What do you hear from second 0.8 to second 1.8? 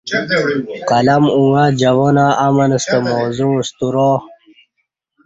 قلم اݣہ